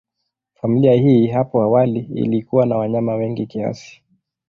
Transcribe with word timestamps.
Familia 0.55 0.93
hii 0.93 1.27
hapo 1.27 1.61
awali 1.61 1.99
ilikuwa 1.99 2.65
na 2.65 2.77
wanyama 2.77 3.15
wengi 3.15 3.45
kiasi. 3.47 4.03